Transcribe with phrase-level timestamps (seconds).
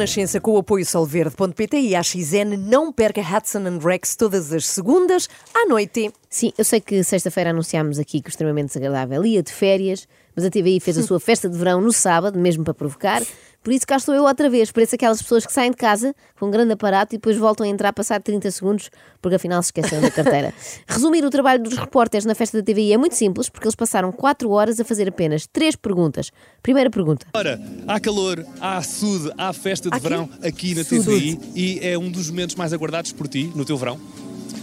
[0.00, 4.66] Renascença com o apoio solverde.pt e a XN não perca Hudson and Rex todas as
[4.66, 6.10] segundas à noite.
[6.26, 10.46] Sim, eu sei que sexta-feira anunciámos aqui que o extremamente desagradável ia de férias, mas
[10.46, 13.22] a TVI fez a sua festa de verão no sábado, mesmo para provocar.
[13.62, 14.72] Por isso cá estou eu outra vez.
[14.72, 17.68] Pareço aquelas pessoas que saem de casa com um grande aparato e depois voltam a
[17.68, 20.54] entrar passado 30 segundos porque afinal se esqueceram da carteira.
[20.88, 24.10] Resumir o trabalho dos repórteres na festa da TVI é muito simples porque eles passaram
[24.12, 26.30] 4 horas a fazer apenas 3 perguntas.
[26.62, 27.26] Primeira pergunta.
[27.34, 30.02] Ora, há calor, há sude, há festa de Aqui?
[30.08, 30.84] verão aqui na.
[30.84, 34.00] TVI e é um dos momentos mais aguardados por ti no teu verão.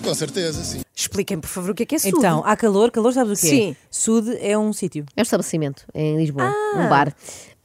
[0.04, 0.82] Com certeza, sim.
[0.95, 2.18] Expliquem, por favor, o que é que é sudo.
[2.18, 3.48] Então, há calor, calor sabes o quê?
[3.48, 3.76] Sim.
[3.90, 5.06] Sude é um sítio.
[5.16, 7.14] É um estabelecimento em Lisboa, um bar.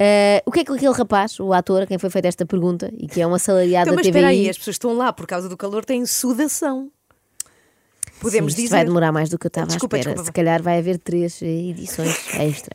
[0.02, 2.90] Ah, o que é que aquele rapaz, o ator a quem foi feita esta pergunta
[2.98, 4.10] e que é um assalariado Então, da mas TVI.
[4.18, 6.90] espera aí, as pessoas estão lá por causa do calor, têm sudação.
[8.22, 8.76] Podemos Sim, isto dizer.
[8.76, 10.14] vai demorar mais do que eu estava Desculpa, à espera.
[10.14, 10.26] desculpa.
[10.26, 12.74] Se calhar vai haver três eh, edições extra.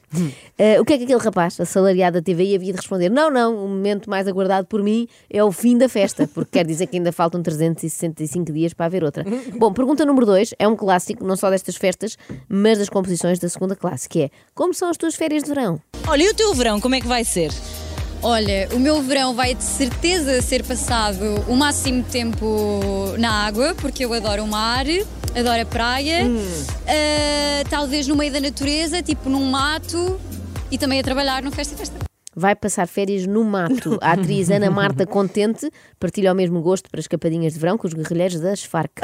[0.58, 3.10] Eh, o que é que aquele rapaz, assalariado da TVI, havia de responder?
[3.10, 6.66] Não, não, o momento mais aguardado por mim é o fim da festa, porque quer
[6.66, 9.24] dizer que ainda faltam 365 dias para haver outra.
[9.58, 12.18] Bom, pergunta número dois é um clássico, não só destas festas,
[12.50, 15.80] mas das composições da segunda classe, que é como são as tuas férias de verão?
[16.08, 17.52] Olha, e o teu verão, como é que vai ser?
[18.24, 24.04] Olha, o meu verão vai de certeza ser passado o máximo tempo na água, porque
[24.04, 24.86] eu adoro o mar,
[25.38, 26.26] adoro a praia,
[26.88, 30.20] Ah, talvez no meio da natureza, tipo num mato,
[30.72, 31.96] e também a trabalhar no Festa Festa.
[32.36, 33.98] Vai passar férias no mato.
[34.00, 37.94] A atriz Ana Marta Contente partilha o mesmo gosto para escapadinhas de verão com os
[37.94, 39.00] guerrilheiros das Farc.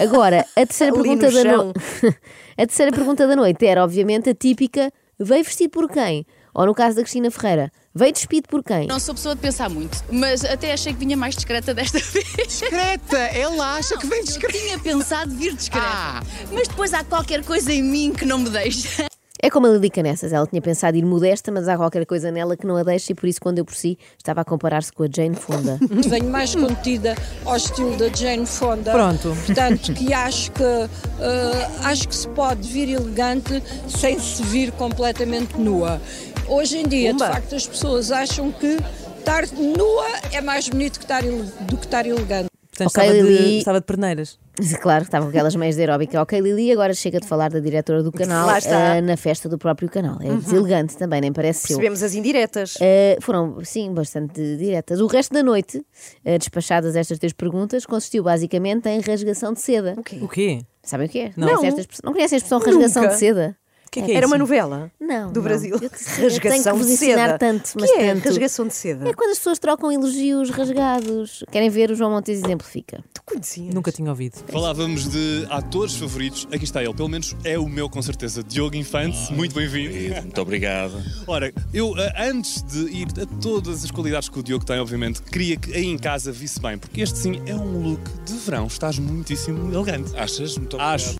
[0.00, 1.80] Agora, a terceira pergunta da noite.
[2.56, 6.24] a terceira pergunta da noite era, obviamente, a típica: veio vestido por quem?
[6.54, 8.86] Ou no caso da Cristina Ferreira, veio despido por quem?
[8.86, 12.26] Não sou pessoa de pensar muito, mas até achei que vinha mais discreta desta vez.
[12.46, 14.56] Discreta, ela acha que vem discreta.
[14.56, 16.22] Tinha pensado vir discreta, Ah.
[16.52, 19.07] mas depois há qualquer coisa em mim que não me deixa.
[19.40, 22.56] É como a Lili Canessas, ela tinha pensado ir modesta, mas há qualquer coisa nela
[22.56, 25.04] que não a deixa e por isso, quando eu por si, estava a comparar-se com
[25.04, 25.78] a Jane Fonda.
[26.08, 27.14] venho mais contida
[27.44, 28.90] ao estilo da Jane Fonda.
[28.90, 29.36] Pronto.
[29.46, 35.56] Portanto, que acho que eh, acho que se pode vir elegante sem se vir completamente
[35.56, 36.00] nua.
[36.48, 37.26] Hoje em dia, Pumba.
[37.26, 38.76] de facto, as pessoas acham que
[39.18, 42.47] estar nua é mais bonito que estar do que estar elegante.
[42.84, 43.44] Portanto, Ok, estava, Lili.
[43.52, 44.38] de, estava de perneiras.
[44.80, 46.20] Claro, estava com aquelas meias de aeróbica.
[46.22, 49.88] Ok, Lili, agora chega de falar da diretora do canal eh, na festa do próprio
[49.88, 50.18] canal.
[50.20, 51.76] É deselegante também, nem parece seu.
[51.76, 52.74] Percebemos as indiretas.
[52.76, 55.00] Uh, foram, sim, bastante diretas.
[55.00, 59.94] O resto da noite, uh, despachadas estas três perguntas, consistiu basicamente em rasgação de seda.
[60.20, 60.60] O quê?
[60.82, 61.32] Sabem o que é?
[61.36, 61.48] Não.
[61.64, 63.14] Expressão- não conhecem a expressão rasgação Nunca.
[63.14, 63.56] de seda?
[63.98, 64.34] Que é que é Era isso?
[64.34, 65.32] uma novela Não.
[65.32, 65.42] do não.
[65.42, 65.76] Brasil.
[65.80, 65.90] Eu,
[66.22, 67.38] Rasgação que vos de ensinar seda.
[67.38, 68.24] tanto, que mas é tanto.
[68.24, 69.08] rasgação de seda?
[69.08, 71.44] É quando as pessoas trocam elogios rasgados.
[71.50, 71.90] Querem ver?
[71.90, 73.02] O João Montes exemplifica.
[73.12, 73.74] Tu conhecias?
[73.74, 74.36] Nunca tinha ouvido.
[74.48, 78.76] Falávamos de atores favoritos, aqui está ele, pelo menos é o meu com certeza, Diogo
[78.76, 80.22] Infante, muito bem-vindo.
[80.22, 81.02] Muito obrigado.
[81.26, 85.22] Ora, eu ah, antes de ir a todas as qualidades que o Diogo tem, obviamente,
[85.22, 88.66] queria que aí em casa visse bem, porque este sim é um look de verão,
[88.66, 90.14] estás muitíssimo elegante.
[90.16, 90.56] Achas?
[90.56, 90.94] Muito obrigado.
[90.94, 91.17] Acho.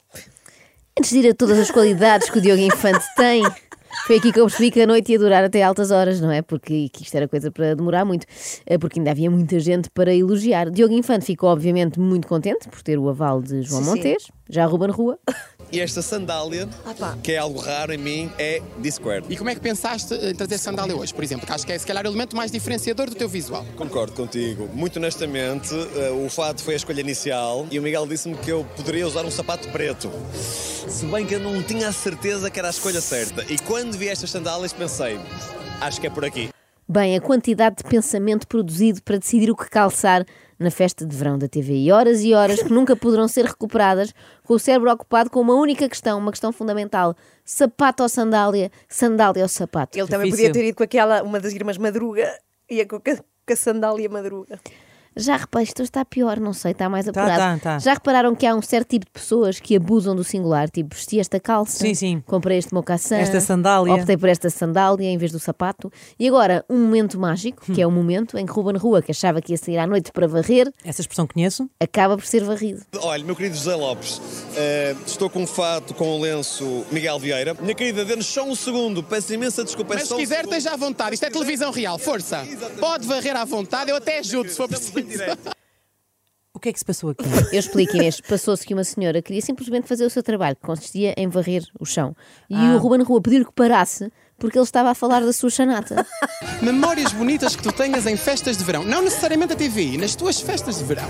[0.98, 3.44] Antes de ir a todas as qualidades que o Diogo Infante tem,
[4.04, 6.42] foi aqui que eu percebi que a noite ia durar até altas horas, não é?
[6.42, 8.26] Porque que isto era coisa para demorar muito,
[8.66, 10.68] eh, porque ainda havia muita gente para elogiar.
[10.70, 13.96] Diogo Infante ficou, obviamente, muito contente por ter o aval de João Sim, sim.
[13.96, 15.20] Montes, já a Ruben Rua.
[15.70, 16.66] E esta sandália,
[17.22, 19.26] que é algo raro em mim, é Discord.
[19.28, 21.46] E como é que pensaste em trazer sandália hoje, por exemplo?
[21.46, 23.66] Que acho que é se calhar o elemento mais diferenciador do teu visual.
[23.76, 24.66] Concordo contigo.
[24.72, 28.64] Muito honestamente, eh, o fato foi a escolha inicial e o Miguel disse-me que eu
[28.76, 30.10] poderia usar um sapato preto.
[30.88, 33.44] Se bem que eu não tinha a certeza que era a escolha certa.
[33.52, 35.20] E quando vi estas sandálias pensei,
[35.82, 36.48] acho que é por aqui.
[36.88, 40.24] Bem, a quantidade de pensamento produzido para decidir o que calçar
[40.58, 41.92] na festa de verão da TVI.
[41.92, 44.12] Horas e horas que nunca poderão ser recuperadas,
[44.44, 47.14] com o cérebro ocupado com uma única questão, uma questão fundamental:
[47.44, 48.70] sapato ou sandália?
[48.88, 49.98] Sandália ou sapato?
[49.98, 50.48] Ele também Difícil.
[50.48, 52.28] podia ter ido com aquela, uma das irmãs Madruga,
[52.68, 54.58] ia com a, com a sandália Madruga.
[55.18, 57.60] Já reparei, isto está pior, não sei, está mais Tá, apurado.
[57.60, 57.78] tá, tá.
[57.78, 61.18] Já repararam que há um certo tipo de pessoas que abusam do singular, tipo, vesti
[61.20, 62.22] esta calça, Sim, sim.
[62.26, 63.92] comprei este mocassin, Esta sandália.
[63.94, 65.90] optei por esta sandália em vez do sapato.
[66.18, 69.42] E agora, um momento mágico, que é o momento em que Ruben Rua, que achava
[69.42, 71.68] que ia sair à noite para varrer, Essa expressão conheço?
[71.80, 72.82] acaba por ser varrido.
[73.00, 74.20] Olha, meu querido José Lopes,
[74.56, 77.54] eh, estou com um fato com o lenço Miguel Vieira.
[77.60, 79.94] Minha querida, dê-nos só um segundo, peço imensa desculpa.
[79.94, 80.52] é Mas se um quiser, segundo.
[80.54, 81.14] esteja à vontade.
[81.14, 82.46] Isto é televisão real, força.
[82.78, 85.07] Pode varrer à vontade, eu até ajudo se for preciso.
[86.54, 87.24] O que é que se passou aqui?
[87.52, 88.20] Eu explico, Inês.
[88.20, 91.84] Passou-se que uma senhora queria simplesmente fazer o seu trabalho, que consistia em varrer o
[91.86, 92.16] chão.
[92.50, 92.74] E Ah.
[92.74, 96.04] o Ruben Rua pediu que parasse porque ele estava a falar da sua chanata.
[96.62, 98.82] Memórias bonitas que tu tenhas em festas de verão.
[98.84, 101.08] Não necessariamente a TV, nas tuas festas de verão.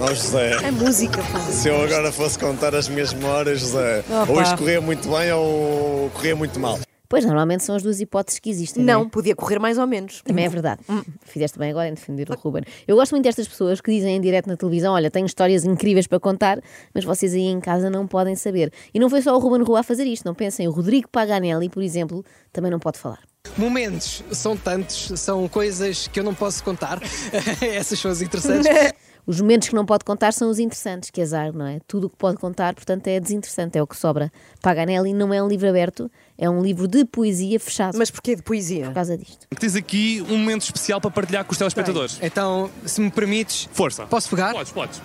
[0.00, 1.40] Ó José, A música, pá.
[1.40, 4.32] se eu agora fosse contar as minhas memórias, José, Opa.
[4.32, 6.78] ou isto corria muito bem ou corria muito mal.
[7.10, 8.84] Pois, normalmente são as duas hipóteses que existem.
[8.84, 10.22] Não, Não, podia correr mais ou menos.
[10.22, 10.80] Também é verdade.
[11.22, 12.62] Fizeste bem agora em defender o Ruben.
[12.86, 16.06] Eu gosto muito destas pessoas que dizem em direto na televisão: olha, tenho histórias incríveis
[16.06, 16.60] para contar,
[16.94, 18.72] mas vocês aí em casa não podem saber.
[18.94, 20.68] E não foi só o Ruben Rua a fazer isto, não pensem.
[20.68, 23.18] O Rodrigo Paganelli, por exemplo, também não pode falar.
[23.56, 27.00] Momentos são tantos, são coisas que eu não posso contar.
[27.60, 28.66] Essas são as interessantes.
[29.30, 31.78] Os momentos que não pode contar são os interessantes, que azar, não é?
[31.86, 34.32] Tudo o que pode contar, portanto, é desinteressante, é o que sobra.
[34.60, 37.96] Paganelli não é um livro aberto, é um livro de poesia fechado.
[37.96, 38.86] Mas porquê de poesia?
[38.86, 39.46] Por causa disto.
[39.56, 42.18] Tens aqui um momento especial para partilhar com os telespectadores.
[42.20, 44.04] Então, se me permites, Força.
[44.04, 44.52] posso pegar?
[44.52, 45.00] Podes, podes.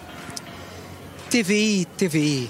[1.30, 2.50] TVI, TVI.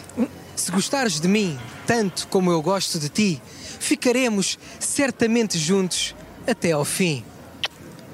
[0.56, 3.42] Se gostares de mim tanto como eu gosto de ti,
[3.82, 6.16] ficaremos certamente juntos
[6.48, 7.22] até ao fim.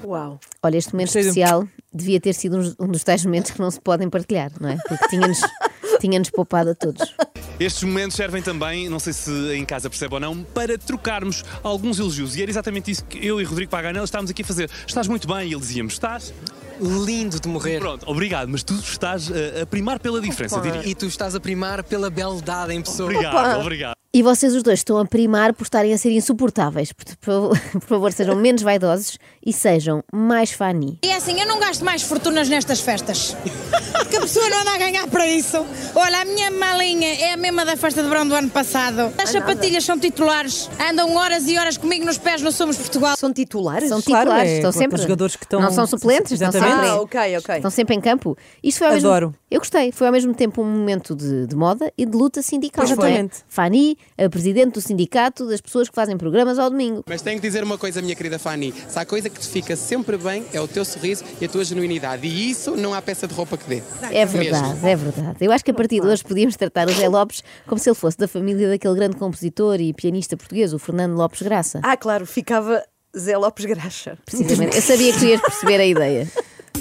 [0.04, 0.40] Uau.
[0.64, 4.08] Olha, este momento especial devia ter sido um, dos tais momentos que não se podem
[4.08, 4.76] partilhar, não é?
[4.88, 5.40] Porque tinha-nos
[6.00, 7.14] tinha-nos poupado a todos.
[7.60, 11.98] Estes momentos servem também, não sei se em casa percebe ou não, para trocarmos alguns
[11.98, 12.36] elogios.
[12.36, 14.70] E era exatamente isso que eu e Rodrigo Paganel estávamos aqui a fazer.
[14.86, 16.34] Estás muito bem, e ele dizia-me, estás?
[16.80, 17.78] Lindo de morrer.
[17.78, 20.82] Pronto, obrigado, mas tu estás a, a primar pela diferença, diria.
[20.84, 23.08] E tu estás a primar pela beldade em pessoa.
[23.10, 24.01] Obrigado, obrigado.
[24.14, 26.92] E vocês os dois estão a primar por estarem a ser insuportáveis.
[26.92, 30.98] Por, por favor- por favor, sejam menos vaidosos e sejam mais fani.
[31.02, 33.34] E é assim, eu não gasto mais fortunas nestas festas.
[34.22, 35.66] Pessoa não anda a ganhar para isso.
[35.94, 39.12] Olha, a minha malinha é a mesma da festa de verão do ano passado.
[39.18, 43.16] As sapatilhas são titulares, andam horas e horas comigo nos pés no Somos Portugal.
[43.16, 43.88] São titulares?
[43.88, 44.94] São Claro, titulares, é estão sempre.
[44.96, 46.70] os jogadores que estão- Não são suplentes, Exatamente.
[46.72, 46.88] sempre.
[46.88, 47.56] Ah, ok, ok.
[47.56, 48.36] Estão sempre em campo.
[48.62, 49.08] Isto foi ao mesmo...
[49.08, 49.34] Adoro.
[49.50, 49.92] Eu gostei.
[49.92, 52.86] Foi ao mesmo tempo um momento de, de moda e de luta sindical.
[52.86, 53.08] Pois não é?
[53.10, 53.36] exatamente.
[53.48, 57.02] Fani, a presidente do sindicato das pessoas que fazem programas ao domingo.
[57.06, 58.72] Mas tenho que dizer uma coisa, minha querida Fanny.
[58.88, 61.64] Se há coisa que te fica sempre bem é o teu sorriso e a tua
[61.64, 62.26] genuinidade.
[62.26, 63.82] E isso não há peça de roupa que dê.
[64.12, 65.36] É verdade, é verdade.
[65.40, 67.96] Eu acho que a partir de hoje podíamos tratar o Zé Lopes como se ele
[67.96, 71.80] fosse da família daquele grande compositor e pianista português, o Fernando Lopes Graça.
[71.82, 72.82] Ah, claro, ficava
[73.16, 74.18] Zé Lopes Graxa.
[74.24, 74.76] Precisamente.
[74.76, 76.28] Eu sabia que tu ias perceber a ideia.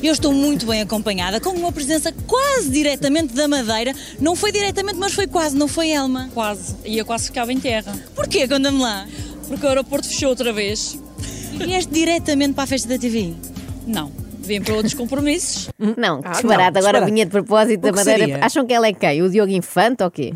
[0.02, 3.94] Eu estou muito bem acompanhada, com uma presença quase diretamente da Madeira.
[4.20, 6.30] Não foi diretamente, mas foi quase, não foi Elma?
[6.34, 6.76] Quase.
[6.84, 7.94] E eu quase ficava em terra.
[8.16, 8.48] Porquê?
[8.48, 9.08] Conta-me lá.
[9.48, 10.98] Porque o aeroporto fechou outra vez.
[11.54, 13.34] E vieste diretamente para a festa da TV?
[13.86, 14.21] Não.
[14.52, 15.70] Vim para outros compromissos.
[15.98, 16.74] Não, Ah, disparate.
[16.74, 18.20] não, Agora vinha de propósito da Madeira.
[18.20, 18.46] seria?
[18.46, 19.22] Acham que ela é quem?
[19.22, 20.34] O Diogo Infante ou quê?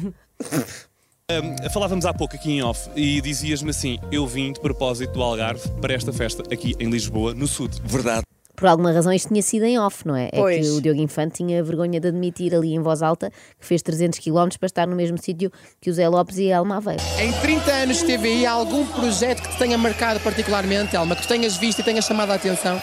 [1.29, 5.23] Um, falávamos há pouco aqui em off e dizias-me assim: eu vim de propósito do
[5.23, 7.67] Algarve para esta festa aqui em Lisboa, no Sul.
[7.83, 8.21] Verdade.
[8.55, 10.27] Por alguma razão isto tinha sido em off, não é?
[10.31, 10.65] É Pois.
[10.65, 13.29] que o Diogo Infante tinha vergonha de admitir ali em voz alta
[13.59, 15.51] que fez 300 km para estar no mesmo sítio
[15.81, 17.03] que o Zé Lopes e a Elma Aveiro.
[17.19, 21.23] Em 30 anos de TVI, há algum projeto que te tenha marcado particularmente, Elma, que
[21.23, 22.79] tu tenhas visto e tenhas chamado a atenção?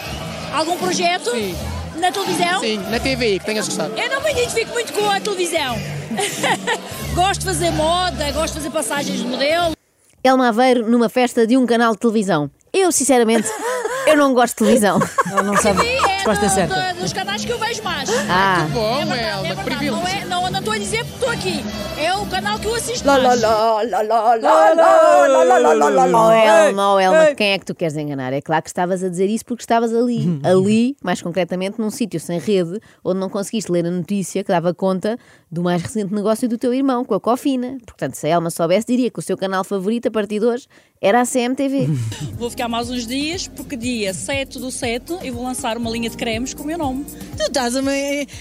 [0.52, 1.56] Algum projeto Sim.
[1.98, 2.60] na televisão?
[2.60, 3.94] Sim, na TVI, que tenhas gostado.
[3.98, 5.76] Eu não me identifico muito com a televisão.
[7.14, 9.72] gosto de fazer moda, gosto de fazer passagens de modelo.
[10.22, 12.50] Elma Aveiro numa festa de um canal de televisão.
[12.72, 13.48] Eu, sinceramente,
[14.06, 15.00] eu não gosto de televisão.
[15.30, 15.80] Ela não sabe
[16.24, 16.94] Costa não, Certa.
[16.94, 18.08] Dos canais que eu vejo mais.
[18.28, 18.64] Ah.
[18.66, 19.90] Que bom, é verdade, é verdade.
[19.90, 21.64] Não, é, não, estou a dizer porque estou aqui.
[21.98, 23.42] É o canal que eu assisto mais.
[26.32, 28.32] Elma, oh, Elma, quem é que tu queres enganar?
[28.32, 30.40] É claro que estavas a dizer isso porque estavas ali.
[30.44, 34.72] ali, mais concretamente, num sítio sem rede, onde não conseguiste ler a notícia que dava
[34.72, 35.18] conta
[35.50, 37.78] do mais recente negócio do teu irmão, com a Cofina.
[37.84, 40.66] Portanto, se a Elma soubesse, diria que o seu canal favorito a partir de hoje
[41.02, 41.88] era a CMTV.
[42.38, 46.08] Vou ficar mais uns dias, porque dia 7 do 7 eu vou lançar uma linha
[46.08, 47.04] de cremes com o meu nome.
[47.36, 47.90] tu estás uma,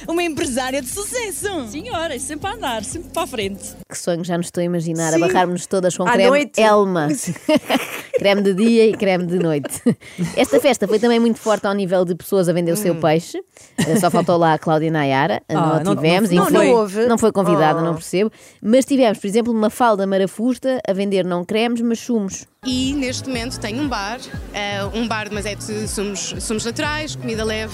[0.08, 1.68] uma empresária de sucesso.
[1.70, 3.63] Senhora, sempre a andar, sempre para a frente.
[3.89, 5.24] que sonho já nos estou a imaginar, Sim.
[5.24, 6.62] a barrar-nos todas com À creme noite.
[6.62, 7.08] Elma.
[8.22, 9.82] creme de dia e creme de noite.
[10.38, 13.40] Esta festa foi também muito forte ao nível de pessoas a vender o seu peixe.
[13.80, 15.58] Eh, Só faltou lá a Cláudia Nayara, Hum.
[15.58, 17.06] Ah, não não- a tivemos, não- não infeliz- houve.
[17.08, 17.84] não foi convidada, Oh.
[17.84, 18.32] não percebo.
[18.62, 22.46] Mas tivemos, por exemplo, uma falda marafusta a vender não cremes, mas sumos.
[22.63, 24.20] E neste momento tenho um bar,
[24.54, 27.74] eh, um bar, mas é de sumos, sumos naturais, comida leve,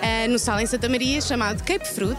[0.00, 2.18] eh, no Sal em Santa Maria, chamado Cape Fruit.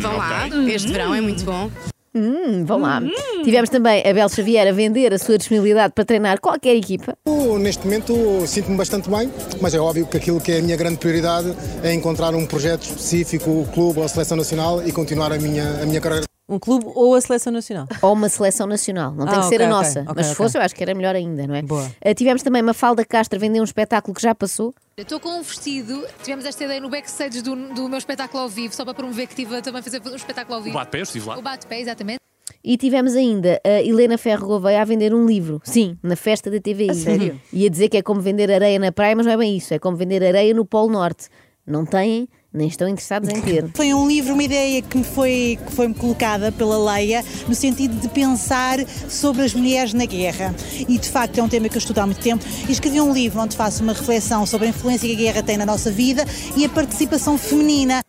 [0.00, 1.70] Vão lá, este verão é muito bom.
[2.16, 3.02] Hum, vão lá.
[3.42, 7.16] Tivemos também a Bel Xavier a vender a sua disponibilidade para treinar qualquer equipa.
[7.26, 9.30] Eu, Neste momento sinto-me bastante bem,
[9.60, 12.82] mas é óbvio que aquilo que é a minha grande prioridade é encontrar um projeto
[12.82, 16.33] específico, o clube ou a seleção nacional e continuar a minha, a minha carreira.
[16.46, 17.86] Um clube ou a seleção nacional?
[18.02, 20.00] Ou uma seleção nacional, não tem Ah, que ser ok, a ok, nossa.
[20.02, 21.62] ok, mas se fosse, eu acho que era melhor ainda, não é?
[21.62, 21.90] Boa.
[22.04, 24.74] Ah, tivemos também uma falda Castro a vender um espetáculo que já passou.
[24.98, 28.74] Estou com um vestido, tivemos esta ideia no backstage do, do meu espetáculo ao vivo,
[28.74, 30.74] só para promover que estive a também fazer um espetáculo ao O vivo.
[30.76, 31.38] bate-pé, eu estive lá.
[31.38, 32.18] O bate-pé, exatamente.
[32.62, 35.60] E tivemos ainda a Helena Ferro Gouveia a vender um livro.
[35.64, 36.90] Sim, na festa da TVI.
[36.90, 37.40] A sério?
[37.52, 39.72] E a dizer que é como vender areia na praia, mas não é bem isso.
[39.72, 41.28] É como vender areia no Polo Norte.
[41.66, 43.68] Não têm nem estão interessados em ter.
[43.74, 47.54] Foi um livro, uma ideia que me foi, que foi -me colocada pela Leia, no
[47.54, 50.54] sentido de pensar sobre as mulheres na guerra.
[50.88, 52.44] E de facto é um tema que eu estudo há muito tempo.
[52.68, 55.56] E escrevi um livro onde faço uma reflexão sobre a influência que a guerra tem
[55.56, 56.24] na nossa vida
[56.56, 58.03] e a participação feminina.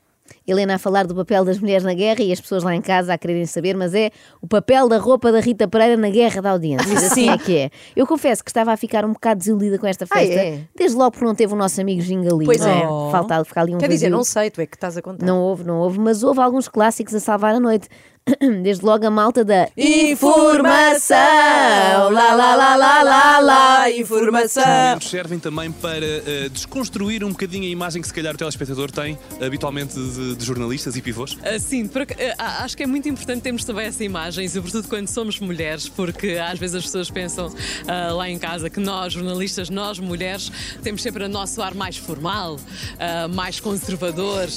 [0.47, 3.13] Helena a falar do papel das mulheres na guerra e as pessoas lá em casa
[3.13, 4.11] a quererem saber, mas é
[4.41, 6.93] o papel da roupa da Rita Pereira na guerra da audiência.
[6.93, 7.29] Assim Sim.
[7.29, 7.69] é que é.
[7.95, 10.59] Eu confesso que estava a ficar um bocado desiludida com esta Ah, festa, é?
[10.75, 12.45] desde logo porque não teve o nosso amigo Gingali.
[12.45, 13.11] Pois não é.
[13.11, 14.17] Falta ficar ali um Quer dizer, vazio.
[14.17, 15.25] não sei, tu é que estás a contar.
[15.25, 17.87] Não houve, não houve, mas houve alguns clássicos a salvar a noite.
[18.63, 21.15] Desde logo a malta da Informação!
[22.11, 24.63] Lá, lá, lá, lá, lá, lá, informação!
[24.65, 28.89] momentos servem também para eh, desconstruir um bocadinho a imagem que se calhar o telespectador
[28.89, 31.37] tem habitualmente de, de jornalistas e pivôs.
[31.43, 34.87] Ah, Sim, por ac- ah, acho que é muito importante termos também essa imagem, sobretudo
[34.87, 37.53] quando somos mulheres, porque às vezes as pessoas pensam
[37.87, 40.51] ah, lá em casa que nós, jornalistas, nós mulheres,
[40.81, 42.57] temos sempre o nosso ar mais formal,
[43.35, 44.47] mais conservador,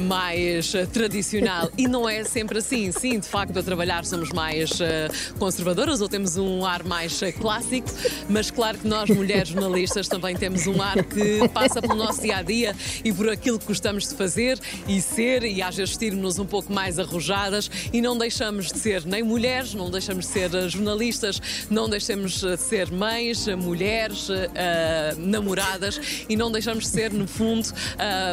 [0.00, 1.70] mais ah, tradicional.
[1.76, 2.90] E não é sempre assim.
[2.90, 5.08] Sim, de facto, a trabalhar somos mais ah,
[5.38, 7.88] conservadoras ou temos um ar mais ah, clássico,
[8.28, 12.38] mas claro que nós, mulheres jornalistas, também temos um ar que passa pelo nosso dia
[12.38, 16.38] a dia e por aquilo que gostamos de fazer e ser, e às vezes vestirmos
[16.38, 20.54] um pouco mais arrojadas e não deixamos de ser nem mulheres, não deixamos de ser
[20.54, 27.12] eh, jornalistas, não deixamos de ser mães, mulheres, eh, namoradas e não deixamos de ser,
[27.12, 27.68] no fundo,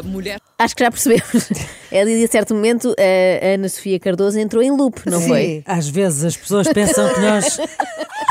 [0.04, 0.45] mulheres.
[0.58, 1.50] Acho que já percebemos.
[1.92, 5.28] É ali a certo momento a Ana Sofia Cardoso entrou em loop, não Sim.
[5.28, 5.64] foi?
[5.66, 7.58] Às vezes as pessoas pensam que nós,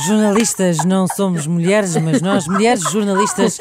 [0.07, 3.59] jornalistas, não somos mulheres, mas nós, mulheres jornalistas,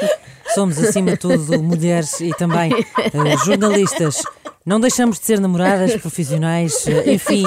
[0.54, 4.22] somos acima de tudo mulheres e também eh, jornalistas.
[4.66, 7.44] Não deixamos de ser namoradas, profissionais, eh, enfim,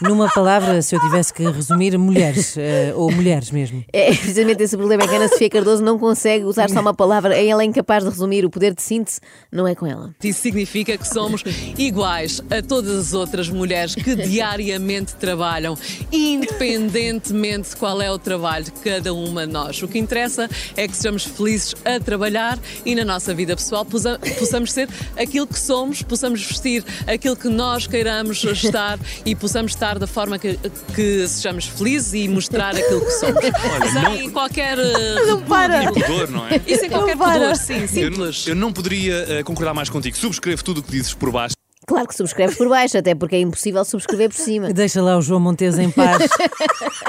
[0.00, 3.84] numa palavra, se eu tivesse que resumir, mulheres, eh, ou mulheres mesmo.
[3.92, 6.80] É precisamente esse o problema, é que a Ana Sofia Cardoso não consegue usar só
[6.80, 9.18] uma palavra, ela é incapaz de resumir, o poder de síntese
[9.50, 10.14] não é com ela.
[10.22, 11.42] Isso significa que somos
[11.76, 15.76] iguais a todas as outras mulheres que diariamente trabalham,
[16.12, 19.82] independentemente de qual é o trabalho de cada uma de nós.
[19.82, 22.41] O que interessa é que sejamos felizes a trabalhar
[22.84, 27.48] e na nossa vida pessoal possa- possamos ser aquilo que somos, possamos vestir aquilo que
[27.48, 30.58] nós queiramos estar e possamos estar da forma que,
[30.94, 33.36] que sejamos felizes e mostrar aquilo que somos.
[33.44, 34.78] Olha, Sem qualquer.
[34.78, 35.84] eh, Não para.
[35.84, 36.60] E pudor, não é?
[36.66, 38.46] E sem qualquer pudor, sim, simples.
[38.46, 40.16] Eu, eu não poderia eh, concordar mais contigo.
[40.16, 41.54] Subscrevo tudo o que dizes por baixo.
[41.86, 44.72] Claro que subscreve por baixo, até porque é impossível subscrever por cima.
[44.74, 46.28] Deixa lá o João Montes em paz.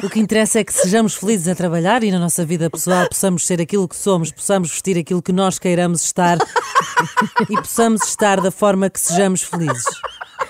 [0.04, 3.46] O que interessa é que sejamos felizes a trabalhar e na nossa vida pessoal possamos
[3.46, 6.38] ser aquilo que somos, possamos vestir aquilo que nós queiramos estar
[7.50, 9.86] e possamos estar da forma que sejamos felizes.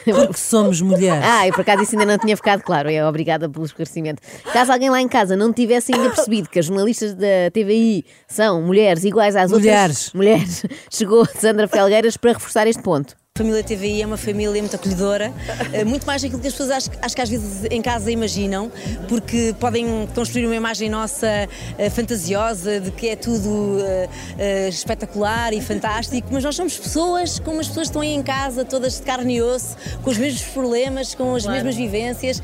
[0.06, 1.24] Porque somos mulheres.
[1.24, 2.90] Ah, eu por acaso isso ainda não tinha ficado claro.
[2.90, 4.22] É obrigada pelo esclarecimento.
[4.52, 8.62] Caso alguém lá em casa não tivesse ainda percebido que as jornalistas da TVI são
[8.62, 10.08] mulheres iguais às Mulheres.
[10.08, 13.16] outras mulheres, chegou Sandra Felgueiras para reforçar este ponto.
[13.36, 15.34] A família TVI é uma família muito acolhedora,
[15.74, 18.72] eh, muito mais daquilo que as pessoas acho, acho que às vezes em casa imaginam,
[19.10, 21.50] porque podem construir uma imagem nossa
[21.80, 23.80] eh, fantasiosa de que é tudo
[24.38, 28.22] eh, espetacular e fantástico, mas nós somos pessoas como as pessoas que estão aí em
[28.22, 31.56] casa, todas de carne e osso, com os mesmos problemas, com as Claro.
[31.58, 32.40] mesmas vivências.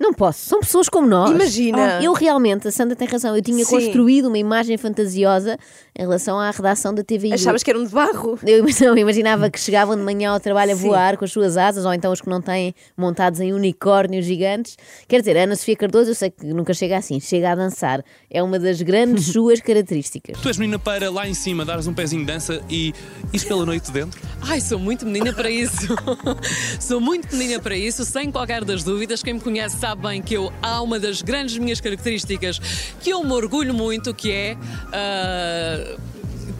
[0.00, 1.30] Não posso, são pessoas como nós.
[1.30, 1.98] Imagina.
[2.00, 3.70] Oh, eu realmente, a Sandra tem razão, eu tinha Sim.
[3.70, 5.58] construído uma imagem fantasiosa
[5.94, 7.34] em relação à redação da TVI.
[7.34, 8.38] Achavas que eram de barro?
[8.46, 10.88] Eu, não, imaginava que chegavam de manhã ao trabalho a Sim.
[10.88, 14.78] voar com as suas asas, ou então os que não têm montados em unicórnios gigantes.
[15.06, 18.02] Quer dizer, a Ana Sofia Cardoso, eu sei que nunca chega assim, chega a dançar.
[18.30, 20.40] É uma das grandes suas características.
[20.40, 22.94] Tu és menina para lá em cima dares um pezinho de dança e
[23.34, 24.18] ires pela noite dentro?
[24.40, 25.94] Ai, sou muito menina para isso.
[26.80, 29.22] sou muito menina para isso, sem qualquer das dúvidas.
[29.22, 32.60] Quem me conhece sabe bem que eu há uma das grandes minhas características
[33.00, 34.56] que eu me orgulho muito, que é
[34.92, 35.96] ah,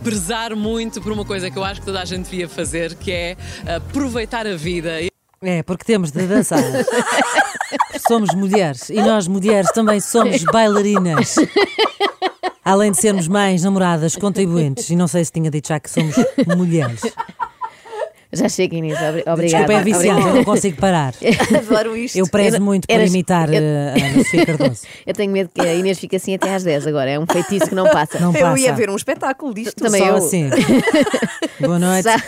[0.03, 3.13] prezar muito por uma coisa que eu acho que toda a gente devia fazer, que
[3.13, 3.37] é
[3.77, 4.91] aproveitar a vida.
[5.43, 6.63] É, porque temos de dançar.
[8.07, 11.37] somos mulheres e nós, mulheres, também somos bailarinas.
[12.65, 14.91] Além de sermos mães, namoradas, contribuintes.
[14.91, 16.15] E não sei se tinha dito já que somos
[16.57, 17.01] mulheres.
[18.33, 19.65] Já chega, Inês, obri- obrigada.
[19.67, 21.13] Desculpa, é viciante, eu não consigo parar.
[21.59, 22.17] Adoro isto.
[22.17, 24.81] Eu prezo Era- muito por eras- imitar eu- eh, a Sofia Cardoso.
[25.07, 27.11] Eu tenho medo que a Inês fique assim até às 10 agora.
[27.11, 28.21] É um feitiço que não passa.
[28.21, 28.77] Não eu ia passa.
[28.77, 29.75] ver um espetáculo disto.
[29.83, 30.17] Também só eu.
[30.17, 30.49] assim.
[31.61, 32.05] Boa noite.
[32.05, 32.23] Sa-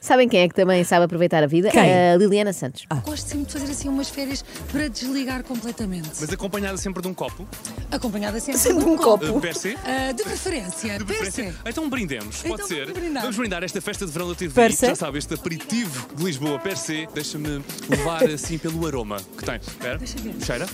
[0.00, 1.70] Sabem quem é que também sabe aproveitar a vida?
[1.70, 1.80] Quem?
[2.12, 2.84] A Liliana Santos.
[3.04, 6.10] Gosto sempre de fazer assim umas férias para desligar completamente.
[6.20, 7.46] Mas acompanhada sempre de um copo?
[7.90, 9.26] Acompanhada sempre, Sempre de um um copo.
[9.26, 9.38] copo.
[9.38, 9.76] Uh, per se?
[9.84, 11.52] Ah, de preferência, De per preferência.
[11.52, 11.58] se.
[11.70, 12.86] Então brindemos, pode Então ser.
[12.86, 13.22] vamos brindar.
[13.22, 14.52] Vamos brindar esta festa de verão da TV.
[14.54, 14.86] Per se?
[15.04, 17.06] Sabe, este aperitivo de Lisboa per se.
[17.12, 19.56] Deixa-me levar assim pelo aroma que tem.
[19.56, 19.98] Espera.
[19.98, 20.34] Deixa ver.
[20.42, 20.66] Cheira?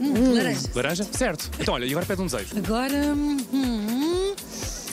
[0.00, 0.70] Hum, laranja.
[0.74, 1.04] Laranja?
[1.04, 1.48] Certo.
[1.60, 2.58] Então olha, e agora pede um desejo.
[2.58, 3.14] Agora.
[3.14, 4.34] hum,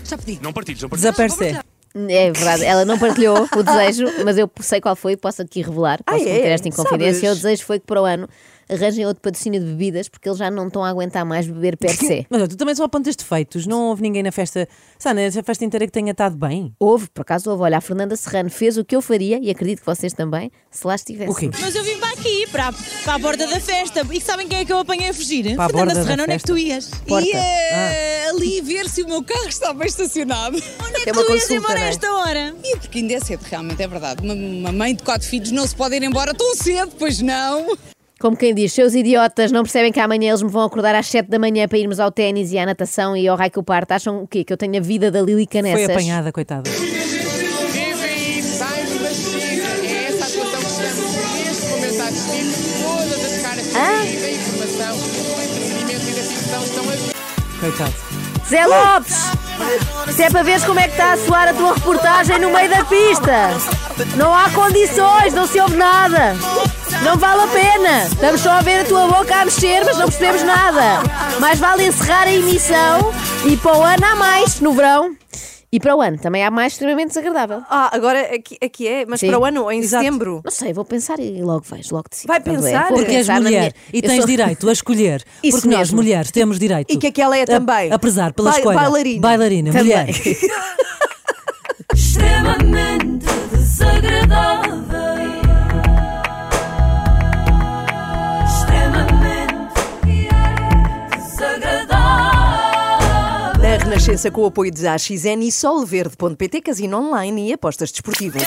[0.08, 0.40] já pedi.
[0.40, 1.16] Não partilhes, não partilhes.
[1.16, 1.60] Desaparece.
[1.96, 6.00] É verdade, ela não partilhou o desejo, mas eu sei qual foi, posso aqui revelar,
[6.06, 6.34] Ah, posso é?
[6.34, 7.22] meter esta inconfidência.
[7.30, 7.32] Sabes?
[7.40, 8.30] O desejo foi que para o ano
[8.70, 12.26] arranjem outro patrocínio de bebidas, porque eles já não estão a aguentar mais beber PRC.
[12.30, 13.66] Mas tu também só apontas defeitos.
[13.66, 14.68] Não houve ninguém na festa,
[14.98, 16.74] sabe, nessa festa inteira que tenha estado bem.
[16.80, 17.64] Houve, por acaso houve.
[17.64, 20.86] Olha, a Fernanda Serrano fez o que eu faria, e acredito que vocês também, se
[20.86, 21.32] lá estivessem.
[21.32, 21.50] O quê?
[21.60, 24.06] Mas eu vim para aqui, para, para a borda da festa.
[24.12, 25.56] E sabem quem é que eu apanhei a fugir?
[25.56, 26.90] Para a Fernanda borda Serrano, onde é que tu ias?
[27.08, 27.28] Porta.
[27.28, 30.58] Ia ali ver se o meu carro está bem estacionado.
[30.84, 31.90] Onde é que É tu ias embora a é?
[31.90, 32.56] esta hora?
[32.64, 34.24] E porque ainda é cedo, realmente, é verdade.
[34.24, 37.78] Uma, uma mãe de quatro filhos não se pode ir embora tão cedo, pois não.
[38.26, 41.30] Como quem diz, seus idiotas não percebem que amanhã eles me vão acordar às 7
[41.30, 43.60] da manhã para irmos ao ténis e à natação e ao raio que.
[43.94, 44.44] Acham o quê?
[44.44, 45.86] Que eu tenho a vida da Lili Canessas?
[45.86, 46.64] Foi apanhada, coitada.
[46.64, 49.62] TVI Time Machine.
[49.86, 52.46] É essa a atuação que estamos neste momento a assistir.
[52.82, 57.94] Todas as caras TVI da informação, do entretenimento e da ficção estão a Coitado.
[58.50, 59.18] Zé Lopes!
[60.16, 62.72] Se é para veres como é que está a soar a tua reportagem no meio
[62.72, 63.52] da pista!
[64.18, 66.36] Não há condições, não se ouve nada!
[67.04, 68.04] Não vale a pena!
[68.08, 71.04] Estamos só a ver a tua boca a mexer, mas não percebemos nada!
[71.40, 73.12] Mais vale encerrar a emissão
[73.46, 75.16] e para o ano há mais, no verão.
[75.72, 77.62] E para o ano também há mais extremamente desagradável.
[77.70, 79.28] Ah, agora aqui, aqui é, mas Sim.
[79.28, 80.04] para o ano, em Exato.
[80.06, 80.42] setembro.
[80.44, 82.28] Não sei, vou pensar e logo vejo, logo decido.
[82.30, 82.40] Vai é.
[82.40, 82.88] pensar?
[82.88, 85.24] Vou Porque és pensar na mulher minha- e tens sou- direito a escolher.
[85.44, 85.98] Isso porque nós, mesmo.
[85.98, 86.92] mulheres, temos direito.
[86.94, 87.92] E que é que ela é a- também?
[87.92, 88.78] A, prezar pela Ba- escolha.
[88.78, 89.22] bailarina.
[89.22, 89.84] Bailarina, Também.
[89.84, 90.08] mulher.
[91.94, 92.95] extremamente
[103.96, 108.44] Renascença com o apoio de AXN e solverde.pt, casino online e apostas desportivas.